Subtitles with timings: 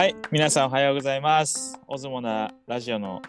[0.00, 1.78] はい、皆さんおはようございます。
[1.86, 3.20] オズモナラジオの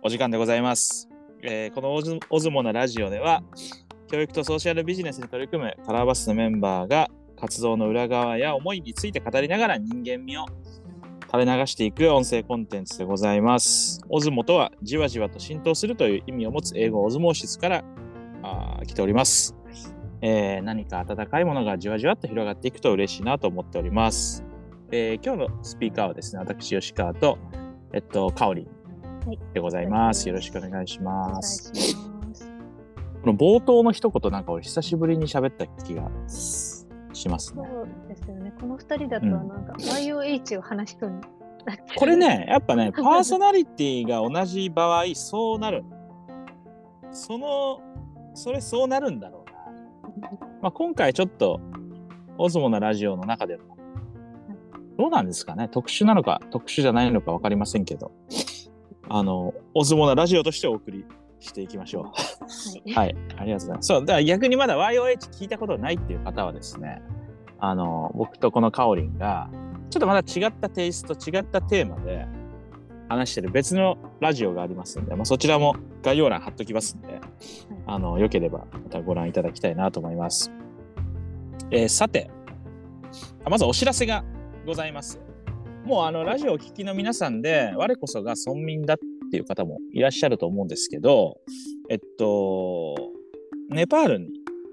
[0.00, 1.08] お時間でございます。
[1.42, 3.42] えーこのオズモナラジオでは、
[4.06, 10.46] 教育とソーシャルビジネスに取り組むカラーバスのメンバーが活動の裏側や思いについて語りながら人間味を
[11.32, 14.00] 垂れ流していく音声コンテンツでございます。
[14.08, 17.84] オズモとはじわじわと浸透するという意味を持つ英語オズモーシスから
[18.44, 19.56] あ来ております。
[20.22, 24.44] えー何か温かいものがじわじわと広がっていくと嬉しいなと思っております。
[24.90, 27.38] えー今日のスピーカーはですね、私、吉川と、
[27.92, 28.66] えっと、かおり
[29.52, 30.26] でございます。
[30.28, 31.74] よろよろしくお願いします。
[31.74, 32.50] します。
[33.20, 36.08] この冒頭の一言なんか俺久しぶりに喋った気が
[37.12, 37.70] しますそうね。
[38.08, 38.52] ですよね。
[38.58, 41.20] この二人だと、うんなんか YOH を話しそうに
[41.66, 42.16] なっちゃうこれ。
[42.16, 45.84] ね、やっぱね、 パーソナリティが同じ場合、そうなる。
[47.10, 47.80] その、
[48.34, 49.44] それそうなるんだろ
[50.16, 50.30] うな。
[50.62, 51.60] まあ、今回ちょっと、
[52.38, 53.76] オズモなラジオの中でも、
[54.98, 55.68] どうなんですかね？
[55.68, 58.12] 特殊なのか、特殊じゃないのか分かりませんけど、
[59.08, 61.06] あの、オズモなラジオとしてお送り
[61.38, 62.12] していきましょ
[62.88, 62.92] う。
[62.92, 63.06] はい。
[63.06, 63.86] はい、ありがとうございます。
[63.86, 67.00] そう、だから逆にまだ YOH 聞いたことないっていう方はですね、
[67.60, 69.48] あの、僕とこのカオリンが、
[69.90, 72.26] ちょっとまた違ったテイスト、違ったテーマで
[73.08, 77.20] 話してる別のラジオがありますんで、まあ、そちらも概要欄貼っときますんで、
[77.86, 80.50] あの、よければまたご覧いただきたいなと思います。
[81.70, 82.30] えーさて、
[83.44, 84.24] あまずお知らせが
[84.68, 85.18] ございます。
[85.84, 88.98] もうあの、ラジオをお聞きの皆さんで、我こそが村民だっ
[89.30, 91.40] ていう方もいらっしゃると思うんですけど、
[91.88, 92.94] えっと、
[93.70, 94.28] ネパールに、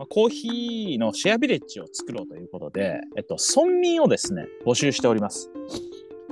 [0.10, 5.50] コーヒーのシェアビレッジを作ろうということで、えっと、村民をですね、募集しております。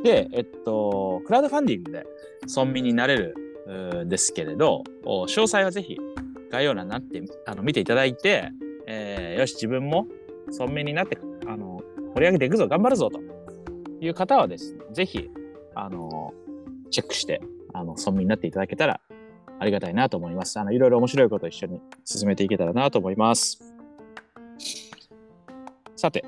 [0.03, 2.05] で、えっと、クラウドファンディングで
[2.53, 3.33] 村民になれる
[3.65, 5.97] うーですけれど、詳細はぜひ
[6.51, 8.51] 概要欄になってあの見ていただいて、
[8.87, 10.07] えーよし、自分も
[10.47, 11.17] 村民になって
[11.47, 11.79] あの
[12.13, 13.21] 盛り上げていくぞ、頑張るぞと
[14.05, 15.29] いう方はですね、ぜひ、
[15.75, 16.33] あの、
[16.91, 17.41] チェックして、
[17.73, 18.99] あの、村民になっていただけたら
[19.59, 20.59] ありがたいなと思います。
[20.59, 23.73] あの、いろいろ面白いことを一緒に進めていけたらなと思います。
[25.95, 26.23] さて、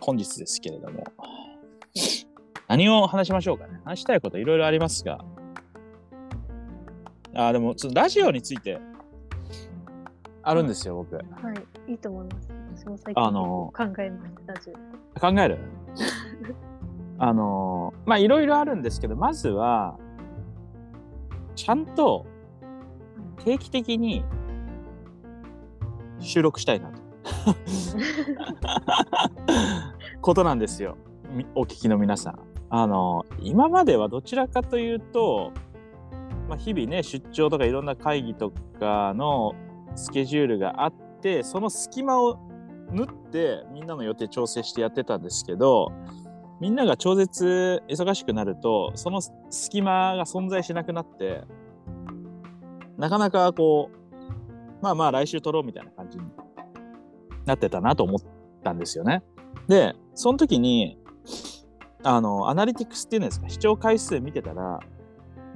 [0.00, 1.04] 本日ですけれども、
[2.68, 3.80] 何を話しましょうかね。
[3.84, 5.24] 話したいこといろいろありますが、
[7.34, 8.78] あーでも、ちょっとラジオについて
[10.42, 11.14] あるんですよ、僕。
[11.16, 11.22] は
[11.86, 11.92] い。
[11.92, 12.48] いいと思います。
[12.76, 14.52] 私も最あ近の考えました。
[14.54, 14.70] ラジ
[15.20, 15.58] 考える？
[17.18, 19.98] あのまあいろいろあるんですけどまずは
[21.54, 22.26] ちゃんと
[23.44, 24.24] 定期的に
[26.18, 27.02] 収録したいなと
[30.20, 30.96] ことなんですよ
[31.54, 32.38] お聞きの皆さん。
[32.74, 35.52] あの今まではどちらかというと、
[36.48, 38.50] まあ、日々ね出張とかいろんな会議と
[38.80, 39.52] かの
[39.94, 42.38] スケジュールがあってその隙間を
[42.90, 45.92] 縫ってみんなの予定調整してやってたんですけど
[46.62, 51.42] みんなが超絶忙しくなるとその隙間が存在しなくなって
[52.96, 56.24] なかなかこうまあまあ来週撮ろうみたいな感じに
[57.46, 58.20] なってたなと思っ
[58.62, 59.24] たんですよね。
[59.66, 61.00] でその時に
[62.04, 64.78] あのアナリティクスっていうんですか視聴回数見てたら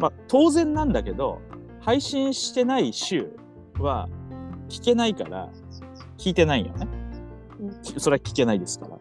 [0.01, 1.41] まあ当然なんだけど
[1.79, 3.31] 配信してない週
[3.79, 4.09] は
[4.69, 5.51] 聞けないから
[6.19, 6.89] 聞いてないよね。
[7.61, 8.99] うんそれは聞けないですから。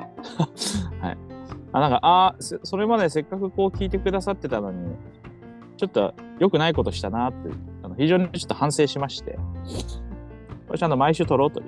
[1.02, 1.35] はい。
[1.76, 4.96] あ、なんか、あーそそれまでせっかくこう聞いてくださってたのに、
[5.76, 7.50] ちょっと良くないことしたなって、
[7.84, 9.38] あの非常にちょっと反省しまして、
[10.68, 11.66] これちゃんと毎週撮ろうという。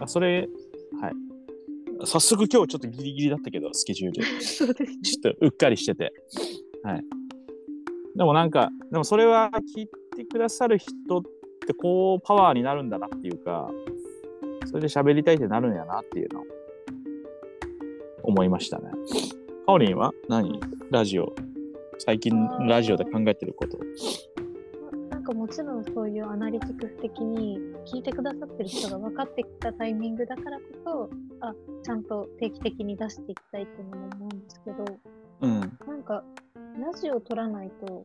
[0.00, 0.48] あそれ、
[1.00, 1.12] はい。
[2.04, 4.24] 早速今日ちょっとギリギリだったけど、スケジュール。
[4.42, 4.98] そうですね。
[5.02, 6.12] ちょっとうっかりしてて。
[6.82, 7.04] はい。
[8.16, 11.22] でもなんか、でもそれは聞いてくださる人っ
[11.64, 13.70] てこうパワーになるんだなっていうか、
[14.64, 16.44] それで喋りたいってなるんやなっていうのを
[18.28, 18.90] 思いましたね。
[19.66, 20.12] かおりんは？
[20.28, 20.60] 何？
[20.90, 21.34] ラジオ、
[21.98, 23.78] 最近ラジオで考えてること。
[25.08, 27.58] なんかもちろんそういうアナリティクス的に
[27.90, 31.10] 聞いてくださってる人が分かってきたタイミングだからこそ、
[31.40, 34.84] あ、ちゃんと定期的に出していきたいっていうのも思うんですけど、
[35.40, 35.60] うん。
[35.60, 36.22] なんか、
[36.78, 38.04] ラジオを撮らないと、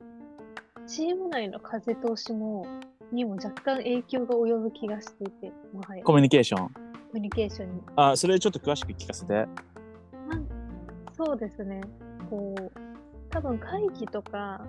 [0.88, 2.65] チーム内の風通しも、
[3.12, 6.71] にも若干影響が及ぶ気がしていて、もはや、ココミュニケーション？
[7.13, 7.81] ミュニケーションに。
[7.95, 9.47] あ、それちょっと詳しく聞かせて。
[11.25, 11.81] そうですね、
[12.29, 12.71] こう、
[13.29, 14.61] 多分会議とか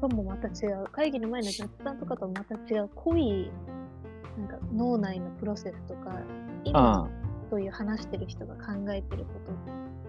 [0.00, 3.50] ともまた違う、会議の前の雑談とかともまた違う、濃い、
[4.38, 6.20] なんか脳内のプロセスとか、
[6.64, 7.10] 今、
[7.50, 9.52] そういう話してる人が考えてること、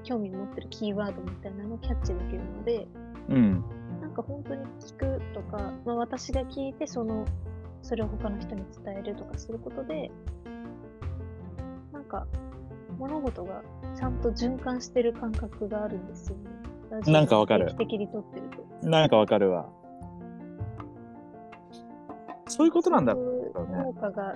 [0.03, 2.87] 興味を持ってるキーワードみたいなのをキャッチできるので、
[3.29, 3.63] うん。
[4.01, 7.25] なんか本当に聞くとか、まあ、私が聞いてその
[7.81, 10.11] それを他の人に伝えるとかすることで
[11.93, 12.27] なんか
[13.03, 13.61] 物事が
[13.97, 17.11] ちゃんと循環してる感覚があるんですよね。
[17.11, 18.44] なんかわかる的に撮ってる
[18.81, 18.88] と。
[18.88, 19.67] なんかわかるわ。
[22.47, 24.35] そういうことなんだろうね効果が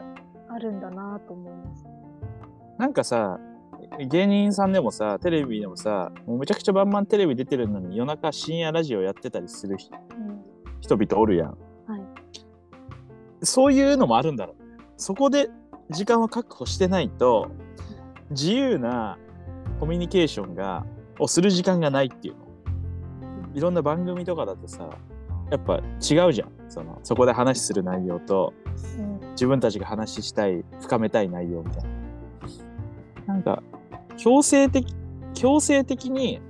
[0.50, 1.86] あるんだなと思います。
[2.78, 3.40] なんかさ、
[4.00, 10.44] 芸人さんでもさ、テレビでもさ、もうめちゃくちゃバンバンテレビ出てるのに夜中深夜ラジオやってたりする人うん
[10.82, 11.50] 人々おるやん。
[11.50, 11.58] はい
[13.44, 14.56] そういうのもあるんだろう。
[14.98, 15.50] そこで
[15.90, 17.50] 時間を確保してないと、
[18.32, 19.18] 自由な
[19.80, 20.86] コミュニケーションが、
[21.20, 22.42] をする時間がないっていうの。
[23.54, 24.90] いろんな番組とかだとさ、
[25.50, 26.52] やっぱ違うじゃん。
[26.70, 28.54] そのそこで話する内容と、
[29.00, 31.84] うん自分たちが話したい深めたい内容みたい
[33.28, 33.62] ななんか
[34.18, 34.96] 強制的
[35.36, 36.42] 強制的に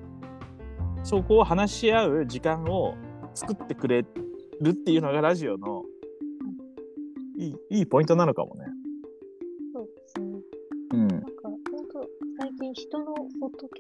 [1.04, 2.96] そこを話し合う時間を
[3.34, 4.06] 作ってくれ
[4.62, 5.84] るっていうのがラジオの
[7.38, 8.67] いいいいポイントなのかもね。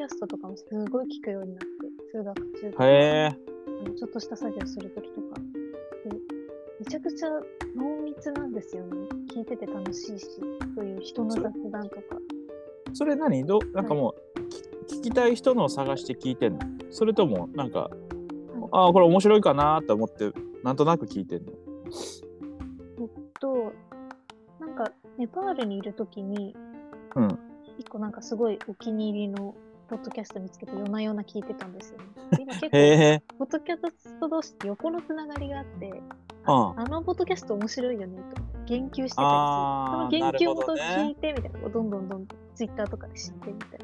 [0.07, 1.67] ャストとかもすごい聞くようになって、
[2.11, 3.25] 通学中とか、へえ。
[3.27, 6.17] あのちょっとした作業するときとかで、
[6.79, 7.29] めちゃくちゃ
[7.75, 9.07] 濃密なんですよね。
[9.33, 10.25] 聞いてて楽しいし、
[10.75, 12.01] そういう人の雑談とか。
[12.93, 13.45] それ何？
[13.45, 16.59] どなんかもう、き聞きたい人のを探して聞いてんの？
[16.89, 17.89] それともなんか、
[18.71, 20.31] ああこれ面白いかなと思って
[20.63, 21.51] なんとなく聞いてんの？
[23.39, 23.73] と、
[24.59, 26.55] なんかネパールにいるときに、
[27.15, 27.39] うん。
[27.77, 29.53] 一個なんかすごいお気に入りの
[29.89, 32.05] ポッドキャスト見つけて夜な夜な聞いてたんですよね。
[32.35, 33.37] で今結構。
[33.37, 36.01] ポッドキャスト同士って横のつながりがあって、
[36.45, 39.15] ああのポッドキャスト面白いよねと言及してたりする。
[39.15, 43.79] その言及元聞いてみたいなのをどんどんどんどんツイッターとかで知ってみたい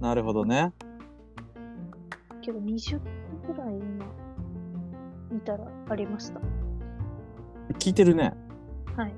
[0.00, 0.08] な。
[0.08, 0.72] なるほどね。
[2.40, 3.00] けど20
[3.46, 4.06] 個ぐらい今
[5.30, 6.40] 見たらありました。
[7.74, 8.34] 聞いてるね。
[8.96, 9.10] はい。
[9.10, 9.12] へ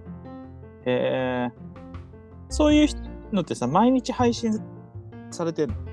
[0.84, 1.52] え。
[2.50, 2.88] そういう
[3.32, 4.60] のってさ、毎日配信
[5.30, 5.89] されてるいや、ま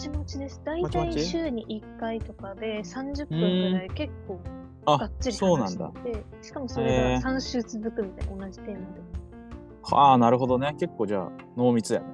[0.00, 0.62] ちまちです。
[0.64, 1.16] だいたいまち？
[1.16, 3.38] まち週に1回とかで30分
[3.72, 4.40] ぐらい結構
[4.86, 5.78] があっつり話し。
[5.78, 8.86] てて、しかもそれが3週続くみたいな同じテーマで。
[9.92, 10.74] ああ、なるほどね。
[10.78, 12.06] 結構じゃあ、濃密やね。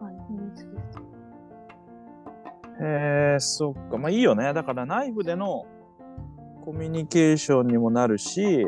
[0.00, 0.98] はい、人気です。
[2.82, 3.98] へえ、そっか。
[3.98, 4.52] まあいいよね。
[4.52, 5.66] だから内部での
[6.64, 8.66] コミュニケーションにもなるし、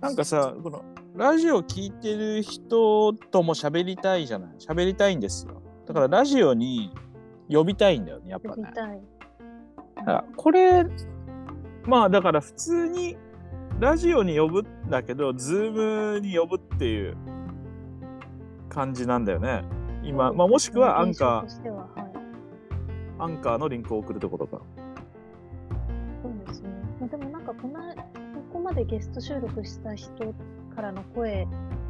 [0.00, 0.82] なんかさ、この
[1.14, 4.50] ラジオ聞いてる人とも喋りたいじゃない？
[4.58, 5.61] 喋りたいんですよ。
[5.86, 6.92] だからラジオに
[7.48, 8.72] 呼びたいんだよね、やっぱね。
[10.36, 10.84] これ
[11.84, 13.16] まあだから普通に
[13.80, 17.16] ラジオに呼ぶんだけど Zoom に呼ぶっていう
[18.68, 19.64] 感じなんだよね
[20.04, 22.12] 今、まあ、もしくはアンカ現象としては、はい。
[23.18, 24.62] ーアンカーのリンクを送るってことか
[26.22, 26.70] そうですね。
[27.00, 28.00] まあでもなんかこの、こ
[28.54, 30.34] こまでゲスト収録した人
[30.74, 31.46] からの声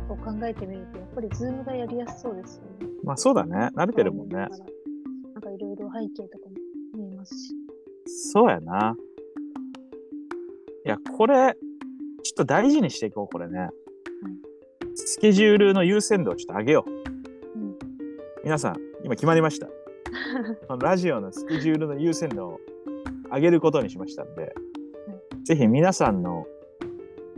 [0.08, 2.91] を考えてみると、やっぱりズームがやりやすそうですよね。
[3.04, 3.70] まあそうだね。
[3.74, 4.36] 慣れてるもんね。
[4.36, 6.54] なんかいろいろ背景とかも
[6.94, 7.54] 見えますし。
[8.06, 8.96] そうやな。
[10.84, 11.54] いやこれ
[12.22, 13.70] ちょっと大事にしていこうこれね、
[14.94, 16.90] スケジュールの優先度をちょっと上げよう。
[16.90, 17.78] うん。
[18.44, 19.68] 皆さん今決まりました。
[20.80, 22.60] ラジオのスケジュールの優先度を
[23.32, 24.54] 上げることにしましたんで、
[25.44, 26.46] ぜひ皆さんの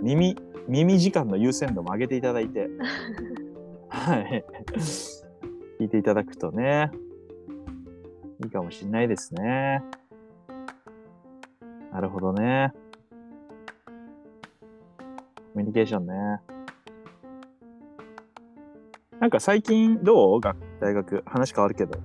[0.02, 0.37] 耳、
[0.69, 2.69] 耳時間の優先度も上げていただいて、
[3.88, 4.44] はい。
[5.81, 6.90] 聞いていただくとね、
[8.43, 9.82] いいかもしれないですね。
[11.93, 12.72] なるほどね。
[15.52, 16.14] コミュニケーションね。
[19.20, 20.40] なんか最近どう？
[20.40, 21.94] 学大学話変わるけど。
[21.94, 22.00] す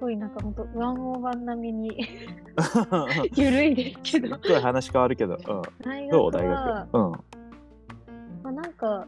[0.00, 2.08] ごいなんかほんと、ワンオーワン並みに
[3.36, 4.36] ゆるいですけど。
[4.42, 5.34] すごい話変わるけど。
[5.34, 5.40] うん、
[5.82, 6.30] 大どう？
[6.32, 6.88] 大学。
[6.92, 7.10] うん。
[7.12, 7.20] ま
[8.44, 9.06] あ、なんか、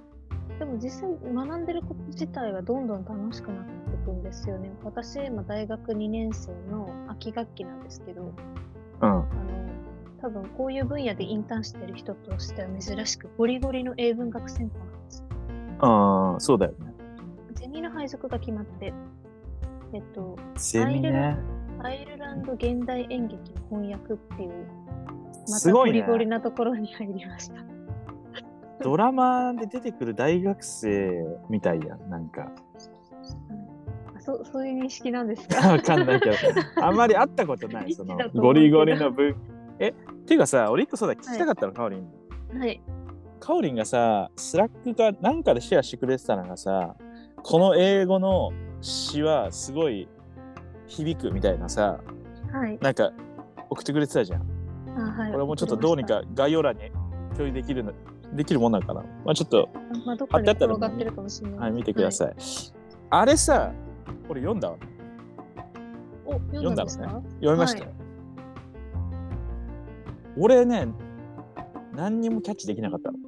[0.63, 4.71] でも実際学んでること自体はどんどん楽しくなっていくんですよね。
[4.85, 8.33] 私、今大学2年生の秋学期なんですけど、
[9.01, 9.09] うん。
[9.09, 9.27] あの、
[10.21, 15.25] 多分こういう分野でインターンしてる人としては珍しくゴリゴリの英文学専攻なんです。
[15.81, 16.95] ああ、そうだよね。
[17.55, 18.95] ゼミの配属が決まって、
[19.93, 21.37] えっと、セミね。
[21.81, 24.67] アイルランド現代演劇の翻訳っていう、
[25.49, 27.65] ますたごいねゴリゴリなところに入りました。
[28.83, 32.51] ドラマで出てくる大学生みたいやん、なんか。
[34.17, 35.69] あそそういう認識なんですか？
[35.73, 36.37] わかんないけど、
[36.85, 39.35] あんまり会ったことない、そのゴリゴリの文。
[39.79, 39.93] え、っ
[40.25, 42.59] ていうかさ、俺一個そうだ、聞きたかったの、カオリン。
[42.59, 42.81] はい。
[43.41, 46.95] カオリンがさ、 Slack かなんかでシェアしてくれてたのがさ、
[47.43, 50.09] この英語の詩はすごい
[50.87, 51.99] 響くみたいなさ、
[52.53, 52.79] はい。
[52.81, 53.11] なんか
[53.71, 54.43] 送ってくれてたじゃん。
[54.97, 56.83] あはい、俺もちょっとどうにか概要欄に
[57.35, 57.93] 共有できるの
[58.35, 59.03] できるもんなんかな。
[59.25, 59.69] まあちょっと、
[60.07, 61.59] まあ、どっかってるかもしれない。
[61.61, 62.35] はい、見てください。
[63.11, 63.73] あれさ、
[64.27, 64.71] これ読んだ？
[64.71, 64.77] わ。
[66.27, 67.05] お、読んだんですか？
[67.41, 67.85] 読みましたよ。
[67.87, 67.95] はい
[70.39, 70.89] 俺ね、
[71.95, 73.19] 何にもキャッチできなかったの。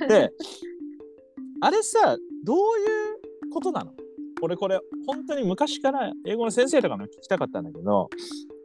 [0.08, 0.32] で、
[1.60, 2.60] あれさ、どうい
[3.50, 3.92] うことなの？
[4.40, 8.08] 俺これ、本当に昔から英語の先生とかの聞きたかったんだけど、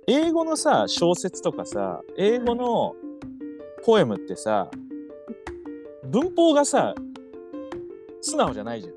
[0.07, 2.95] 英語のさ、小説とかさ、英語の
[3.85, 4.69] ポエムってさ、
[6.05, 6.95] 文法がさ、
[8.21, 8.93] 素直じゃないじゃん。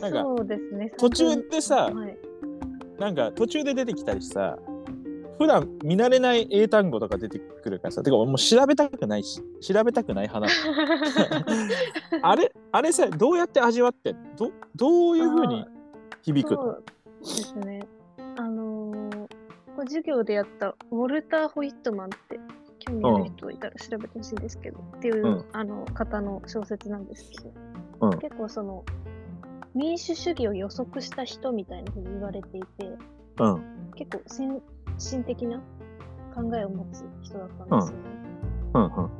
[0.00, 0.92] なんかそうですね。
[0.98, 2.18] 途中でさはい、
[2.98, 4.58] なんか途中で出てきたりさ、
[5.38, 11.56] 普段見慣れない英単語とか出てくるからさ、てかもう調べたくないし、調べたくない派な
[12.20, 12.20] の。
[12.28, 15.64] あれ、あれさ、どうやって味わってどどういうふうに
[16.22, 16.62] 響くの？
[17.22, 17.86] そうですね。
[18.36, 19.28] あのー
[19.84, 22.27] 授業でやったウォルター・ホイットマンって
[22.88, 27.52] 興味ある人いたら調べてほしいんですけど、っていう、うんあの方の小説なんですけど、
[28.00, 28.84] うん結構その
[29.74, 32.66] 民主主義を予測した人みたいなふうに言われていて
[33.38, 33.92] うん。
[33.94, 34.62] 結構先
[34.98, 35.58] 進的な
[36.34, 38.04] 考えを持つ人だったんですよね。
[38.74, 39.10] うんうん。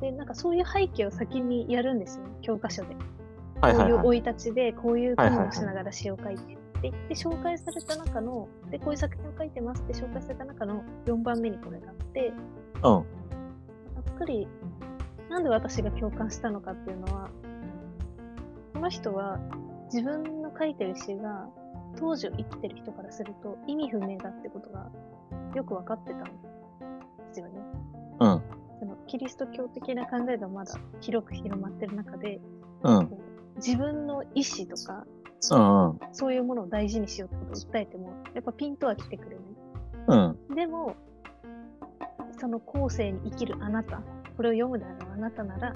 [0.00, 2.96] でなんかそういう背景を先にやるんですよね教科書で。
[3.60, 12.34] こういう生い立ちでこういう国はいはいはいをしながら詩を書いてって言って紹介された中のでこういう作品を書いてますって紹介された中の4番目にこれがあって
[12.82, 13.04] うん。
[13.94, 14.48] ざっくり
[15.28, 17.30] なんで私が共感したのかっていうのは
[18.74, 19.38] この人は
[19.92, 21.48] 自分の書いてる詩が
[21.98, 24.90] 当時を生きてる人からすると意味不明だってことが
[25.54, 26.30] よく分かってたんで
[27.32, 27.60] すよね。
[28.20, 28.42] うん。
[28.78, 32.40] そのキリスト教的な考えがまだ広く広まってる中で
[32.82, 33.10] うん。
[33.56, 35.06] 自分の意思とか
[35.50, 35.98] うんうん。
[36.12, 39.36] そういうものを大事にしようってことを訴えても、やっぱピンとは来てくれ
[40.08, 40.38] うん。
[40.48, 40.56] ない。
[40.56, 40.96] でも、
[42.38, 44.02] その後世に生きるあなた、
[44.36, 45.72] これを読むであろうあなたなら、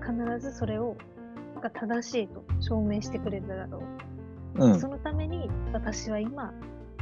[0.00, 0.96] 必ずそれを
[1.62, 3.82] が正しいと証明してくれるだろ
[4.56, 4.66] う。
[4.66, 4.88] うんそ。
[4.88, 6.52] のために私は今、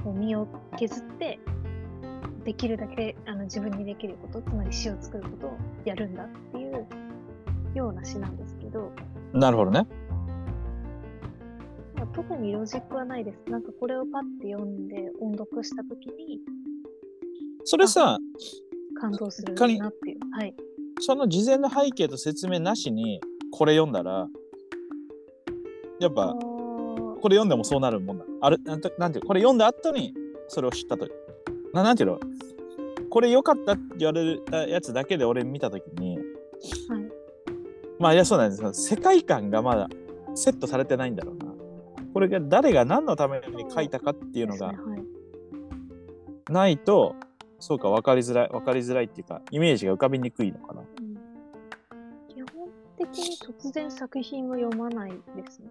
[0.05, 0.47] もう身を
[0.77, 1.39] 削って、
[2.45, 6.87] できるだけあの自分にできること、つまり詩を作ることをやるんだっていう
[7.75, 8.91] ような詩なんですけど、
[9.33, 9.87] なるほどね。
[11.97, 13.51] まあ、特にロジックはないです。
[13.51, 16.41] なんかこれをパッて読んで音読したときに
[17.71, 18.19] それさ、
[18.99, 20.19] 感動する仮なっていう。
[20.33, 20.55] はい。
[21.01, 23.21] その事前の背景と説明なしに
[23.53, 24.29] これ読んだら、
[26.01, 26.41] やっあぱー
[27.21, 30.15] これ読んでもそうなるもんなのあるなんてなんていうこれ読んだ後に
[30.49, 31.07] それを知ったと
[31.73, 32.21] ななんていうの？
[33.11, 36.25] これ良かったって言われたやつだけで俺見たときにはい。
[37.99, 39.89] まあいやそうなんですけど世界観がまだ
[40.35, 41.47] セットされてないんだろうな
[42.13, 44.73] これが誰が何のために書いたかっていうのが。
[46.51, 47.15] ないと
[47.59, 51.19] そうか分かりづらい分かりづらいっていうかイメージが浮かびにくいのかなうん
[52.29, 55.17] 基本的に突然作品は読まないで
[55.51, 55.69] すね。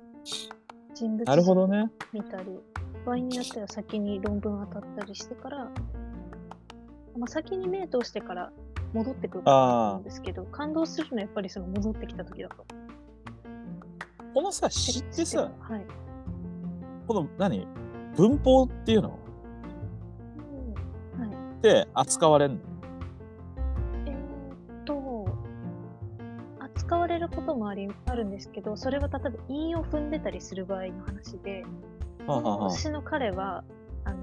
[0.94, 2.46] 人物なるほどね見たり、
[3.06, 5.58] 場合によっては先に論文当たったりしてから、
[7.18, 8.52] まあ、先に目通してから
[8.94, 12.66] 戻ってくるんですけど、感動するのはやっぱりその戻ってきた時だと。
[14.34, 15.86] このさ詩ってさはい。
[17.08, 17.68] この何？
[18.16, 19.20] 文法っていうの？
[21.58, 22.60] って扱われるの？
[24.06, 25.28] えーっと、
[26.60, 31.66] 扱われることもありあるんですけど、それは例えば韻を踏んでたりする場合の話で、
[32.26, 33.64] はあはあはあ私の彼は、
[34.06, 34.18] あの、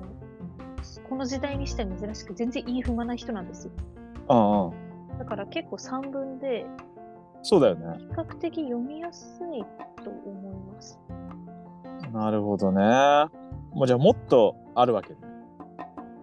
[1.09, 3.73] この時代にしては珍しく全然韻踏まない人なんですよ。
[4.29, 6.67] ああだから結構散文で、
[7.43, 9.65] そうだよね比較的読みやすい
[10.03, 10.99] と思います。
[12.13, 12.81] なるほどね
[13.73, 15.17] もうじゃあもっとあるわけね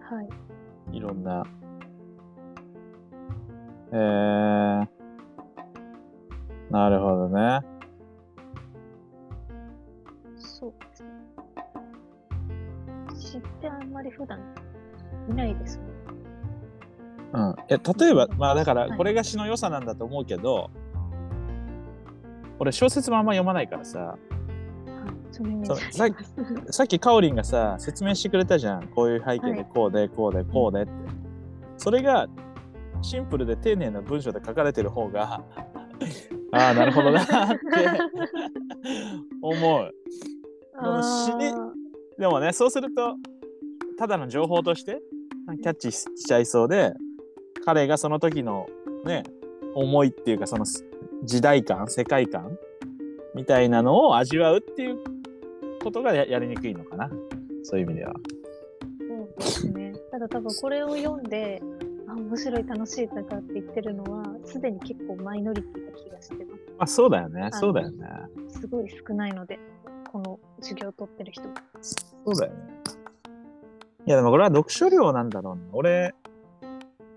[0.00, 0.28] はい。
[0.92, 1.42] いろんな。
[3.92, 4.86] えー、
[6.70, 7.60] なるほどね。
[10.36, 11.10] そうですね。
[13.18, 14.38] 知ってあんまり普段
[15.28, 15.84] 見ないですね。
[17.34, 18.96] うん、え例えばまあだからはい。
[18.96, 20.70] これが詩の良さなんだと思うけど、
[22.58, 24.16] 俺小説もあんま読まないからさ
[25.32, 25.34] はい。
[25.34, 26.72] そのイメージそうあります。
[26.72, 30.92] さっきかおりんがさ説明してくれたじゃんこういう背景はいでこうでこうでこうでって、
[31.76, 32.28] それが
[33.02, 35.42] シンプルで丁寧な文章で書かれてる方が
[36.52, 37.26] ああなるほどなって
[39.42, 39.90] 思う
[40.76, 41.72] あ死ねー
[42.18, 43.16] でもねそうすると
[43.98, 45.00] ただの情報として
[45.62, 46.94] キャッチしちゃいそうで
[47.64, 48.66] 彼がその時の
[49.04, 49.24] ね
[49.74, 50.64] 思いっていうかその
[51.24, 52.56] 時代感世界観
[53.34, 54.98] みたいなのを味わうっていう
[55.82, 57.10] ことがややりにくいのかな
[57.62, 58.12] そういう意味では。
[58.98, 59.92] そうですね。
[60.10, 61.62] ただ多分これを読んで、
[62.08, 67.48] あ面白い楽しいとかって言ってるのはすでに結構マイノリティな気がしてますあ、そうだよね。
[67.52, 68.06] そうだよね。
[68.48, 69.58] すごい少ないので
[70.12, 71.42] この授業を取ってる人
[72.24, 72.58] そうだよね。
[74.04, 75.62] いや、でもこれは読書量なんだろうね。
[75.72, 76.14] 俺、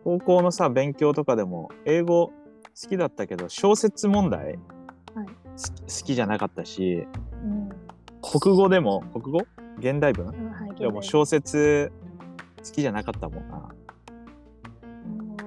[0.04, 2.34] 高校のさ、勉強とかでも、英語好
[2.90, 4.56] きだったけど、小説問題、はい
[5.58, 7.35] 好きじゃなかったし、うん
[8.32, 9.40] 国語でも、国語？
[9.80, 10.28] 現代文？
[10.28, 11.92] うんはいでも小説
[12.58, 13.70] 好きじゃなかったもんな。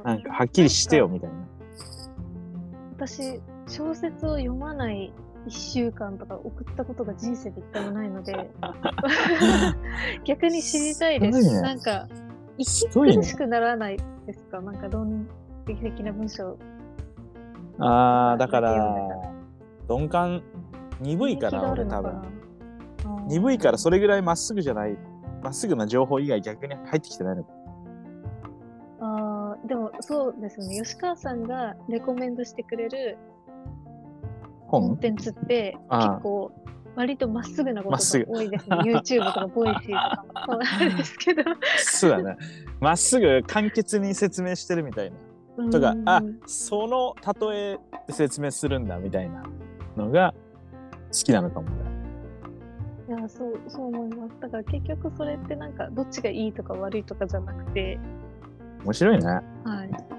[0.04, 1.36] なんかはっきりしてよみたいな。
[2.96, 5.12] 私小説を読まない
[5.46, 8.50] 1週間とか送ったことが人生で一回もないので
[10.24, 11.40] 逆に知りたいです。
[11.54, 11.60] ね。
[11.62, 12.06] なんか
[12.56, 14.60] 息苦しくならないですか？
[14.60, 15.26] なんか論
[15.66, 16.56] 理的な文章
[17.78, 18.96] あー、だから
[19.88, 20.42] 鈍感、
[21.00, 22.37] 鈍いから、俺多分。
[23.28, 24.96] 鈍いからそれぐらいまっすぐじゃない、
[25.42, 27.50] まっすぐな情報以外逆に入ってきてないのか。
[29.00, 33.16] あーでもそうですね吉川さんがレコメンドしてくれる
[34.68, 36.52] コンテンツって結構
[36.96, 41.42] 割とまっすぐなことが多いですね YouTube とか Voicy とかもそうなんですけど
[41.76, 42.36] そうだね。
[42.80, 45.16] まっすぐ簡潔に説明してるみたいな。
[45.70, 47.16] とか、あ、その
[47.50, 49.42] 例えで説明するんだみたいな
[49.96, 50.32] のが
[51.12, 51.87] 好きなのかもね。
[53.08, 57.98] いやそうそう思いますだから結局それってなんかどっちがいいとか悪いとかじゃなくて
[58.84, 59.24] 面白いね。
[59.26, 59.40] は
[59.84, 60.18] い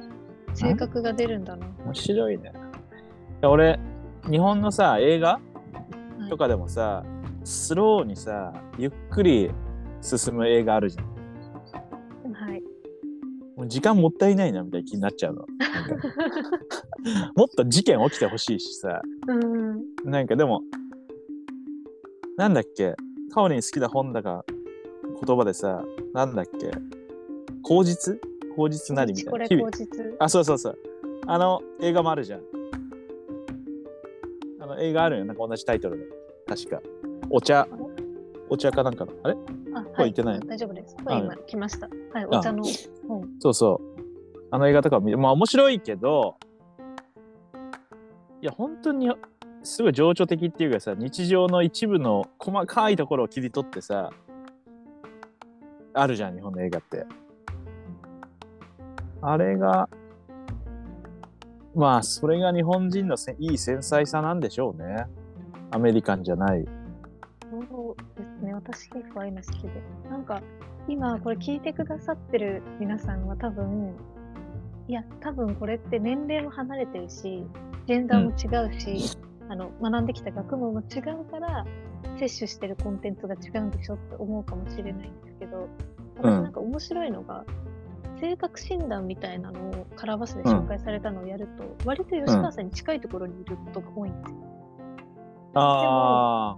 [0.54, 2.52] 性格が出るんだな面白いね。
[3.44, 3.80] 俺、
[4.30, 5.40] 日本のさ、映画は
[6.28, 7.04] いとかでもさ、
[7.44, 9.50] スローにさ、ゆっくり
[10.02, 11.06] 進む映画あるじゃん。
[12.34, 12.62] はい
[13.56, 15.46] もう時間もったいないなみたいな気になっちゃうの。
[17.36, 19.02] もっと事件起きてほしいしさ。
[19.28, 20.62] うんなんかでも、
[22.40, 22.96] なんだっけ、
[23.34, 24.46] カオリン好きな本だか
[25.26, 26.72] 言葉でさ、なんだっけ、
[27.62, 28.22] 口実？
[28.56, 29.68] 口実なりみたいな？
[30.20, 30.78] あ、そうそうそう。
[31.28, 32.42] あの映画もあるじゃん。
[34.62, 35.26] あの映画あるよ。
[35.26, 36.06] なんか同じタイトルで。
[36.48, 36.82] 確か。
[37.30, 37.68] お茶。
[38.50, 39.12] お茶かなんかの。
[39.24, 39.38] あれ？
[39.76, 42.64] あ声言ってない大丈夫です声今来ましたはいあお茶の
[43.06, 44.00] 本そうそう。
[44.50, 46.38] あの映画とか見まあ面白いけど、
[48.42, 49.12] いや、本当に
[49.64, 54.10] すごい情緒的っていうかさ、日常の一部の細かいところを切り取ってさ、
[55.94, 57.06] あるじゃん、日本の映画って。
[59.22, 59.90] あれが、
[61.76, 65.06] まあ、それが日本人のせいい繊細さなんでしょうね。
[65.72, 66.66] アメリカンじゃない。
[67.52, 69.70] そうですね私結構ああいうの好きで
[70.10, 70.42] なんか
[70.88, 73.96] 今これ聞いてくださってる皆さんは多分
[74.88, 77.44] いや多分これって年齢も離れてるし
[77.88, 79.18] ジェンダーも違うし、
[79.50, 81.66] あの学んできた学問も違うから
[82.20, 85.68] 摂取してるコンテンツが違うんでしょって思うかもしれないんですけど
[86.18, 87.46] 私うんなんか面白いのが、
[88.20, 94.38] 性格診断みたいなのをカラーバスで紹介されたのをやると、割と吉川さんに近いところにいることが多いんですよ。
[95.56, 96.58] あ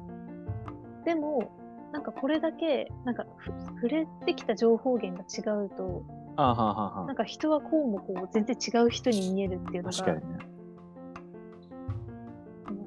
[1.05, 1.51] でも、
[1.93, 6.03] なんかこれだけ、なんかふ触れてきた情報源が違うと、
[6.37, 9.91] なんか人はこうもこう全然違う人に見えるっていうのあ。
[9.91, 10.39] 確かがにね。
[10.45, 10.50] 面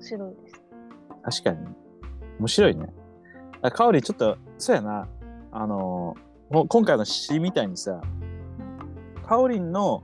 [0.04, 1.42] 白いです。
[1.42, 1.74] 確かに。
[2.38, 2.92] 面白いね。
[3.62, 5.08] あかおり、ちょっと、そうやな。
[5.50, 6.16] あの
[6.50, 8.00] 今回の詩みたいにさ、
[9.26, 10.02] かおりんの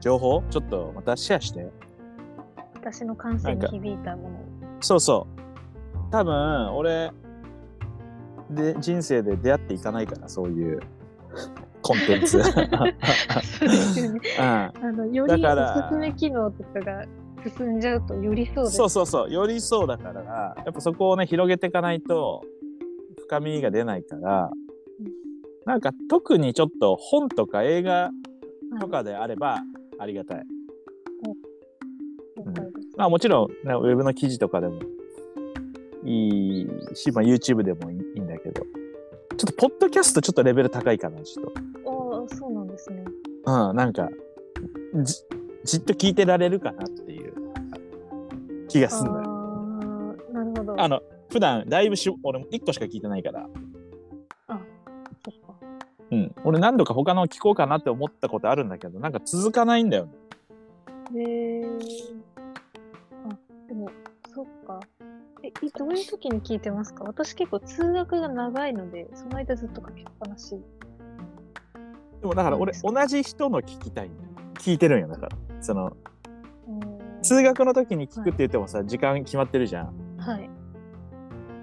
[0.00, 1.70] 情報、ちょっとまたシェアして。
[2.74, 4.40] 私の感性に響いたものを。
[4.80, 6.10] そうそう。
[6.10, 7.10] 多分、俺、
[8.50, 10.80] で、人生で出会っていかないから、そういう
[11.80, 12.38] コンテンツ。
[12.38, 12.44] うん。
[12.44, 14.20] そうですよね。
[14.38, 17.06] あのよりおすすめ機能とかが
[17.50, 18.70] 進んじゃうとよりそう。
[18.70, 19.32] そうそうそう。
[19.32, 22.42] よりそうだから、やっぱそこをね、広げていかないと、
[23.32, 24.50] 深みが出ないから
[25.00, 25.06] うん、
[25.64, 29.60] なんか特にちょっと本とか映画はいとかであれば
[29.98, 30.44] ありがたい。
[32.36, 34.80] 了解ですまあもちろん、ね、ウェブの記事とかでも
[36.04, 41.46] いいし、まあ、YouTube でもいいんだけど、ちょっとポッドキャストちょっとレベル高いかな、ちょっ
[42.24, 43.04] ああ、そうなんですね。
[43.44, 43.70] と。
[43.70, 44.08] うん、なんか、
[45.02, 45.14] じ
[45.64, 47.11] じっと聞いてられるかなって
[48.72, 49.24] 気がすんのよ。
[49.24, 50.80] ああ、なるほど。
[50.80, 53.46] あの、普段だいぶし、俺も1個しか聞いてないから、
[55.24, 55.54] そっか。
[56.10, 60.12] うん、俺何度か他の聞こうかなって思ったことあるんだけど、なんか続かないんだよね。
[61.14, 61.64] へえ。
[63.30, 63.90] あ、でも、
[64.34, 64.80] そっか。
[65.42, 67.04] え、いどういう時に聞いてますか？
[67.04, 70.50] 私結構通学が長いので、その間ずっとかけっぱなし。
[72.20, 74.14] でもだから俺、同じ人の聞きたいの。
[74.54, 75.36] 聞いてるんよ、だから。
[75.60, 75.96] その、
[76.68, 76.91] うん
[77.22, 80.16] 通学の時に聞くって言ってもさ、時間決まってるじゃん。
[80.18, 80.50] はい。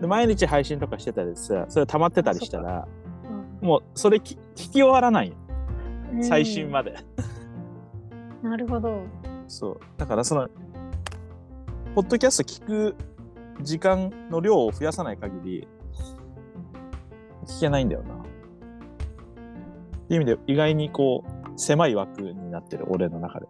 [0.02, 2.88] で毎日配信とかしてたりさ、それ溜まってたりしたら、
[3.24, 5.36] うんもうそれき聞き終わらないよ。
[6.14, 6.96] うん最新まで。
[8.42, 9.04] なるほど。
[9.48, 9.80] そう。
[9.98, 10.48] だからその、
[11.94, 12.96] ポッドキャスト聞く
[13.62, 15.68] 時間の量を増やさない限り、
[17.46, 18.16] 聞けないんだよな。
[18.16, 18.18] っ
[20.08, 23.48] ていう意味で、意外にこう、狭い枠になってる、俺の中で。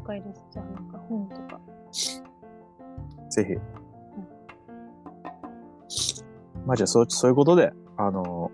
[0.00, 0.44] 了解です。
[0.50, 1.60] じゃあ、なんか本とか。
[3.30, 3.54] ぜひ。
[6.66, 8.50] まあじゃあそう、そういうことで、あの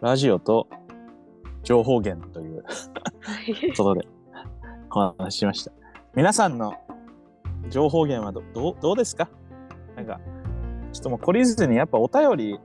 [0.00, 0.68] ラジオと
[1.62, 2.64] 情報源という
[3.76, 4.08] ことで、
[4.90, 5.72] お話ししました。
[6.14, 6.74] 皆さんの
[7.70, 9.28] 情報源はどどうどうですか？
[9.96, 10.20] なんか、
[10.92, 12.60] ちょっともう懲りずに、やっぱお便り、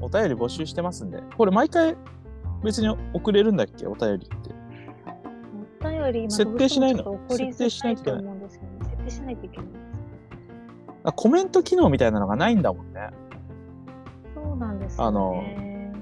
[0.00, 1.96] お便り募集してますんで、これ毎回
[2.64, 3.86] 別に送れるんだっけ？
[3.86, 4.28] お便り
[6.08, 6.18] って。
[6.18, 6.94] お便り、まあ設定しない？
[6.94, 8.04] の設定しないとい
[9.48, 9.66] けない。
[11.04, 13.10] あコメント機能みたいなのがないんだもんね。
[14.34, 15.92] そうなんですよあのね。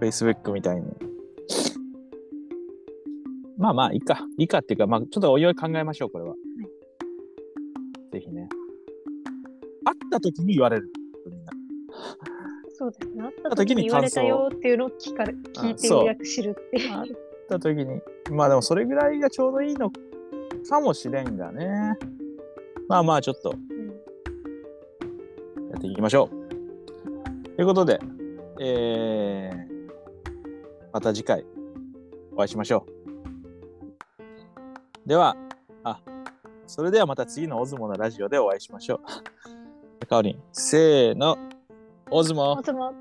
[0.00, 0.82] Facebook みたいに。
[3.58, 4.26] まあまあ、いいか。
[4.38, 6.34] いいかっていうか、まあ、ちょっとおいおい考えましょう、これは。
[8.12, 8.48] ぜひね。
[9.84, 10.90] 会った時に言われる。
[11.26, 11.52] みんな
[12.76, 13.22] そうですね。
[13.22, 16.90] 会った時時に言われに感想たよっていうのを聞かれ聞いてそうようやく知るっていう。
[16.90, 17.12] 会っ
[17.48, 18.00] た時に。
[18.30, 19.90] まあでも、それぐらいがちょうどいいの
[20.68, 21.96] かもしれんがね。
[22.88, 23.54] まあまあ、ちょっと
[25.70, 27.48] やっていきましょう。
[27.56, 28.00] ということで、
[28.60, 29.92] えー、
[30.92, 31.44] また次回
[32.32, 32.86] お会いしましょ
[35.06, 35.08] う。
[35.08, 35.36] では、
[35.84, 36.00] あ、
[36.66, 39.00] それではまた次のオズモのラジオでお会いしましょ
[40.00, 40.06] う。
[40.06, 41.38] かおりん、せーの、
[42.10, 42.94] オズモあ、でも